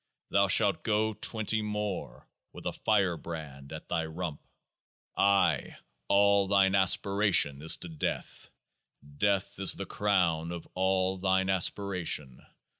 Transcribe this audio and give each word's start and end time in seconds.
Thou 0.31 0.47
shalt 0.47 0.81
go 0.83 1.13
twenty 1.13 1.61
more 1.61 2.27
with 2.53 2.65
a 2.65 2.73
firebrand 2.73 3.71
at 3.71 3.87
thy 3.87 4.03
rump! 4.07 4.41
Ay! 5.15 5.77
all 6.07 6.47
thine 6.47 6.73
aspiration 6.73 7.61
is 7.61 7.77
to 7.77 7.87
death: 7.87 8.49
death 9.19 9.59
is 9.59 9.75
the 9.75 9.85
crown 9.85 10.51
of 10.51 10.67
all 10.73 11.19
thine 11.19 11.51
aspiration. 11.51 12.41